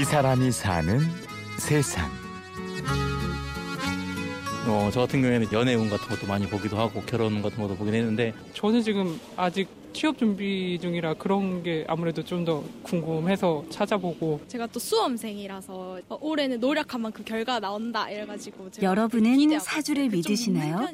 [0.00, 0.98] 이 사람이 사는
[1.58, 2.08] 세상.
[4.66, 8.32] 어, 저 같은 경우에는 연애운 같은 것도 많이 보기도 하고 결혼 같은 것도 보긴 했는데
[8.54, 14.80] 저는 지금 아직 취업 준비 중이라 그런 게 아무래도 좀 더 궁금해서 찾아보고 제가 또
[14.80, 20.04] 수험생이라서 어, 올해는 노력한 만큼 결과가 나온다 이래가지고 제가 여러분은 기대하고 사주를.
[20.04, 20.88] 좀 믿으시나요?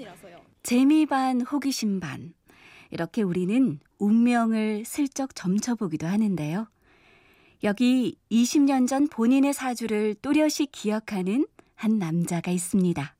[0.64, 2.32] 재미 반 호기심 반.
[2.90, 6.66] 이렇게 우리는 운명을 슬쩍 점쳐보기도 하는데요.
[7.62, 13.14] 여기 20년 전 본인의 사주를 또렷이 기억하는 한 남자가 있습니다.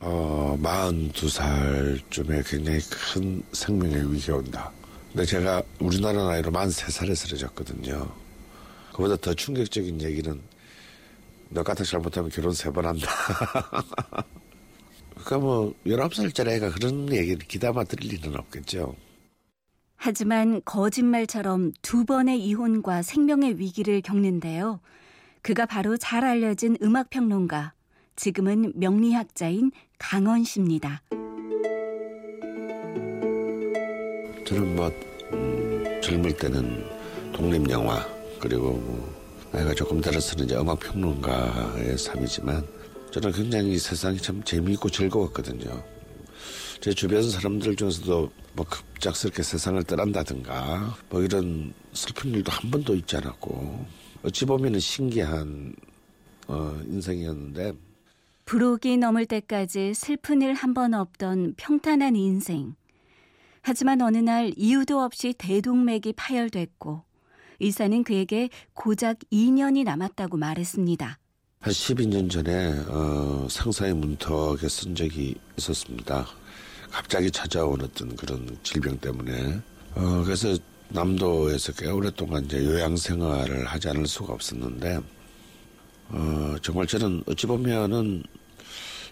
[0.00, 4.70] 어, 42살쯤에 굉장히 큰 생명의 위기가 온다.
[5.12, 8.10] 근데 제가 우리나라 나이로 43살에 쓰러졌거든요.
[8.92, 10.40] 그보다 더 충격적인 얘기는
[11.50, 13.06] 너 같은 잘못하면 결혼 세 번 한다.
[15.14, 18.96] 그러니까 뭐 19살짜리 애가 그런 얘기를 기담아 들을 일은 없겠죠.
[20.04, 24.80] 하지만 거짓말처럼 두 번의 이혼과 생명의 위기를 겪는데요.
[25.42, 27.72] 그가 바로 잘 알려진 음악평론가,
[28.16, 31.02] 지금은 명리학자인 강원 씨입니다.
[34.44, 34.90] 저는 뭐
[35.34, 36.84] 음, 젊을 때는
[37.32, 38.04] 독립 영화
[38.40, 39.14] 그리고 뭐
[39.52, 42.66] 나이가 조금 들어서는 이제 음악 평론가의 삶이지만
[43.12, 45.80] 저는 굉장히 세상이 참 재미있고 즐거웠거든요.
[46.82, 53.16] 제 주변 사람들 중에서도 뭐 급작스럽게 세상을 떠난다든가 뭐 이런 슬픈 일도 한 번도 있지
[53.16, 53.86] 않았고
[54.24, 55.76] 어찌 보면 신기한
[56.48, 57.72] 어, 인생이었는데
[58.44, 62.74] 부록이 넘을 때까지 슬픈 일 한 번 없던 평탄한 인생.
[63.62, 67.04] 하지만 어느 날 이유도 없이 대동맥이 파열됐고
[67.60, 71.16] 의사는 그에게 고작 2년이 남았다고 말했습니다.
[71.60, 76.26] 한 12년 전에 어, 상사의 문턱에 쓴 적이 있었습니다.
[76.92, 79.60] 갑자기 찾아온 어떤 그런 질병 때문에
[79.94, 80.56] 어, 그래서
[80.90, 85.00] 남도에서 꽤 오랫동안 이제 요양 생활을 하지 않을 수가 없었는데
[86.10, 88.22] 어, 정말 저는 어찌 보면은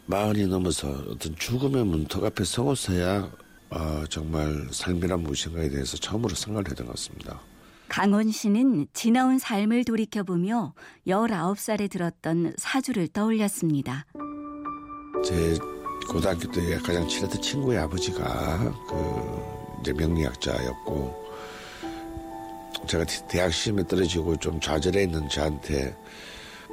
[0.05, 3.31] 마흔이 넘어서 어떤 죽음의 문턱 앞에 서고서야
[3.71, 7.41] 어, 정말 삶이란 무엇인가에 대해서 처음으로 생각을 했던 것 같습니다.
[7.89, 10.75] 강원 씨는 지나온 삶을 돌이켜보며
[11.07, 14.07] 19살에 들었던 사주를 떠올렸습니다.
[15.25, 15.59] 제
[16.11, 21.31] 고등학교 때 가장 친했던 친구의 아버지가 그 이제 명리학자였고
[22.89, 25.97] 제가 대- 대학 시험에 떨어지고 좀 좌절해 있는 저한테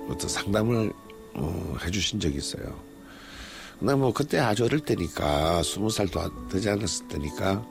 [0.09, 0.91] 어떤 상담을
[1.35, 2.63] 어, 해주신 적이 있어요.
[3.77, 7.63] 근데 뭐 그때 아주 어릴 때니까 스무 살도 안 되지 않았을 때니까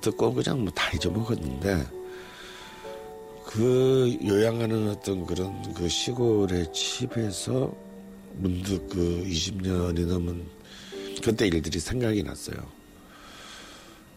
[0.00, 1.86] 듣고 그냥 뭐 다 잊어먹었는데
[3.44, 7.70] 그 요양하는 어떤 그런 그 시골의 집에서
[8.36, 10.59] 문득 그 20년이 넘은
[11.20, 12.56] 그때 일들이 생각이 났어요.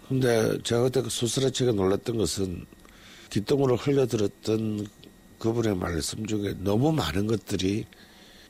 [0.08, 2.66] 근데 제가 그때 그 소스라치게 놀랐던 것은
[3.30, 4.88] 뒷동으로 흘려들었던
[5.40, 7.86] 그분의 말씀 중에 너무 많은 것들이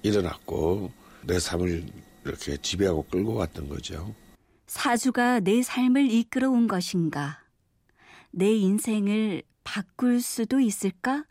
[0.02, 0.92] 일어났고
[1.26, 1.86] 내 삶을
[2.26, 4.14] 이렇게 지배하고 끌고 갔던 거죠.
[4.68, 7.40] 사주가 내 삶을 이끌어 온 것인가?
[8.32, 11.26] 내 인생을 바꿀 수도 있을까?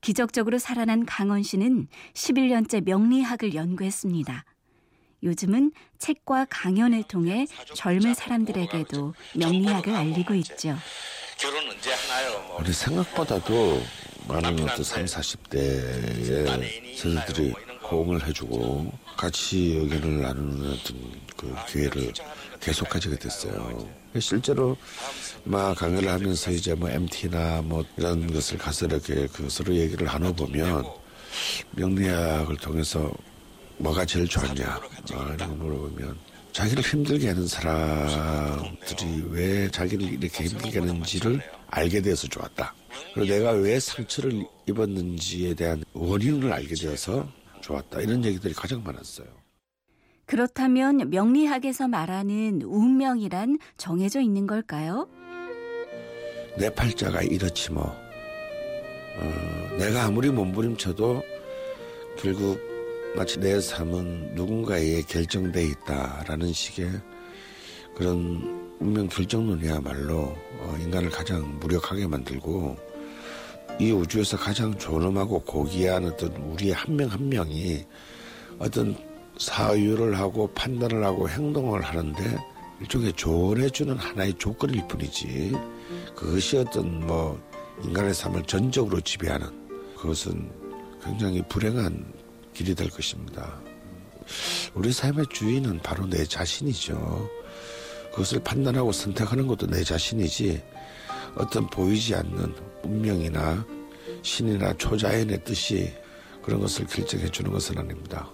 [0.00, 4.44] 기적적으로 살아난 강원 씨는 11년째 명리학을 연구했습니다.
[5.26, 10.76] 요즘은 책과 강연을 통해 젊은 사람들에게도 명리학을 알리고 있죠.
[11.36, 12.40] 결혼 언제 하나요?
[12.46, 12.60] 뭐.
[12.60, 13.82] 우리 생각보다도
[14.28, 20.96] 많은 어떤 30, 40대의 세대들이 호응을 해주고 같이 의견을 나누는 어떤
[21.36, 22.12] 그 기회를
[22.60, 23.88] 계속 가지게 됐어요.
[24.18, 24.76] 실제로
[25.44, 30.84] 막 강연을 하면서 이제 뭐 MT나 뭐 이런 것을 가서 이렇게 그 서로 얘기를 나눠보면
[31.72, 33.12] 명리학을 통해서
[33.78, 36.16] 뭐가 제일 좋았냐 아, 이런 거 물어보면
[36.52, 42.74] 자기를 힘들게 하는 사람들이 왜 자기를 이렇게 힘들게 하는지를 알게 돼서 좋았다.
[43.12, 47.28] 그리고 내가 왜 상처를 입었는지에 대한 원인을 알게 되어서
[47.60, 48.00] 좋았다.
[48.00, 49.26] 이런 얘기들이 가장 많았어요.
[50.24, 55.08] 그렇다면 명리학에서 말하는 운명이란 정해져 있는 걸까요?
[56.58, 57.84] 내 팔자가 이렇지 뭐.
[59.18, 61.22] 어, 내가 아무리 몸부림쳐도
[62.18, 62.75] 결국
[63.16, 66.90] 마치 내 삶은 누군가에 결정돼 있다라는 식의
[67.94, 72.76] 그런 운명 결정론이야말로 어, 인간을 가장 무력하게 만들고
[73.80, 77.86] 이 우주에서 가장 존엄하고 고귀한 어떤 우리의 한명 한 명이
[78.58, 78.94] 어떤
[79.38, 82.36] 사유를 하고 판단을 하고 행동을 하는데
[82.82, 85.52] 일종의 조언해주는 하나의 조건일 뿐이지
[86.14, 87.40] 그것이 어떤 뭐
[87.82, 89.46] 인간의 삶을 전적으로 지배하는
[89.96, 90.50] 그것은
[91.02, 92.25] 굉장히 불행한
[92.56, 93.60] 길이 될 것입니다.
[94.72, 97.28] 우리 삶의 주인은 바로 내 자신이죠.
[98.12, 100.62] 그것을 판단하고 선택하는 것도 내 자신이지
[101.36, 103.66] 어떤 보이지 않는 운명이나
[104.22, 105.92] 신이나 초자연의 뜻이
[106.42, 108.30] 그런 것을 결정해 주는 것은 아닙니다.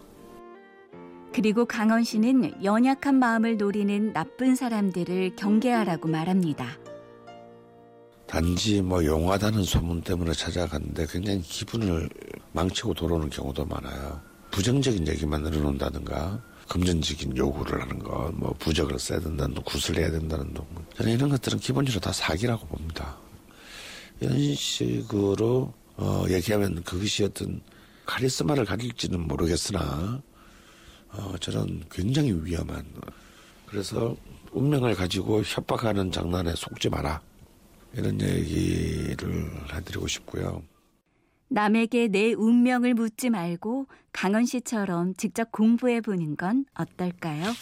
[1.34, 6.78] 그리고 강원 씨는 연약한 마음을 노리는 나쁜 사람들을 경계하라고 말합니다.
[8.28, 12.08] 단지 뭐 용하다는 소문 때문에 찾아갔는데 굉장히 기분을
[12.52, 14.20] 망치고 돌아오는 경우도 많아요.
[14.50, 20.54] 부정적인 얘기만 늘어놓는다든가 금전적인 요구를 하는 것, 뭐 부적을 써야 된다는 둥, 굿을 해야 된다는
[20.54, 20.66] 둥.
[20.96, 23.16] 저는 이런 것들은 기본적으로 다 사기라고 봅니다.
[24.20, 27.60] 이런 식으로 어, 얘기하면 그것이 어떤
[28.06, 30.22] 카리스마를 가질지는 모르겠으나
[31.10, 32.84] 어, 저는 굉장히 위험한
[33.66, 34.16] 그래서
[34.52, 37.20] 운명을 가지고 협박하는 장난에 속지 마라
[37.94, 40.62] 이런 얘기를 해드리고 싶고요.
[41.52, 47.52] 남에게 내 운명을 묻지 말고 강원 씨처럼 직접 공부해 보는 건 어떨까요?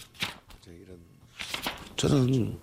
[1.96, 2.56] 저는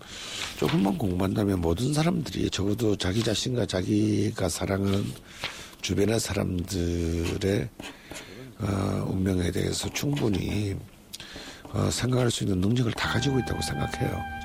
[0.57, 5.03] 조금만 공부한다면 모든 사람들이 적어도 자기 자신과 자기가 사랑하는
[5.81, 7.69] 주변의 사람들의
[8.59, 10.75] 어, 운명에 대해서 충분히
[11.73, 14.36] 어, 생각할 수 있는 능력을 다 가지고 있다고 생각해요.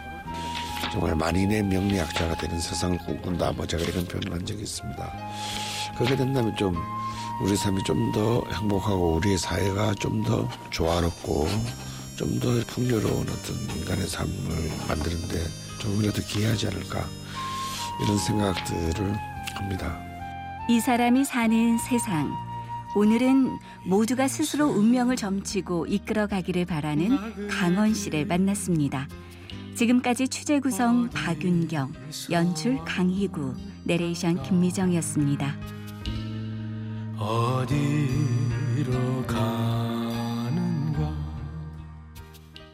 [0.92, 3.52] 정말 만인의 명리학자가 되는 세상을 꿈꾼다.
[3.52, 5.12] 뭐 제가 이런 표현을 한 적이 있습니다.
[5.96, 6.76] 그렇게 된다면 좀
[7.42, 11.48] 우리 삶이 좀 더 행복하고 우리의 사회가 좀 더 조화롭고
[12.16, 15.42] 좀 더 풍요로운 어떤 인간의 삶을 만드는데
[15.80, 17.06] 조금이라도 기여하지 않을까
[18.02, 19.16] 이런 생각들을
[19.54, 19.98] 합니다.
[20.68, 22.32] 이 사람이 사는 세상.
[22.94, 29.08] 오늘은 모두가 스스로 운명을 점치고 이끌어 가기를 바라는 강원 씨를 만났습니다.
[29.82, 31.92] 지금까지 취재 구성 박윤경,
[32.30, 33.52] 연출 강희구,
[33.82, 35.56] 내레이션 김미정이었습니다.
[37.18, 38.92] 어디로
[39.26, 39.81] 가